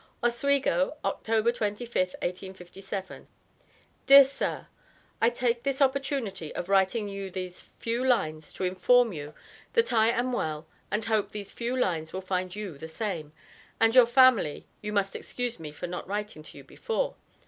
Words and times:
OSWEGO, 0.23 0.97
Oct 1.05 1.21
25th, 1.25 1.59
1857. 1.61 3.27
DEAR 4.07 4.23
SIR: 4.23 4.67
I 5.21 5.29
take 5.29 5.61
this 5.61 5.79
opportunity 5.79 6.51
of 6.55 6.67
writing 6.69 7.07
you 7.07 7.29
these 7.29 7.65
few 7.77 8.03
lines 8.03 8.51
to 8.53 8.63
inform 8.63 9.13
you 9.13 9.35
that 9.73 9.93
I 9.93 10.09
am 10.09 10.33
well 10.33 10.65
and 10.89 11.05
hope 11.05 11.31
these 11.31 11.51
few 11.51 11.77
lines 11.77 12.13
will 12.13 12.21
find 12.21 12.55
you 12.55 12.79
the 12.79 12.87
same 12.87 13.31
(and 13.79 13.93
your 13.93 14.07
family 14.07 14.65
you 14.81 14.91
must 14.91 15.15
excuse 15.15 15.59
me 15.59 15.71
for 15.71 15.85
not 15.85 16.07
writing 16.07 16.41
to 16.41 16.57
you 16.57 16.63
before. 16.63 17.13